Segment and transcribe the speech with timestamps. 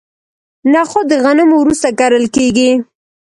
[0.73, 2.71] نخود د غنمو وروسته کرل کیږي.